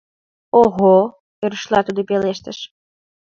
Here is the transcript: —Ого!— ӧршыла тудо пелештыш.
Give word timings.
—Ого!— 0.61 0.97
ӧршыла 1.45 1.79
тудо 1.87 2.01
пелештыш. 2.09 2.57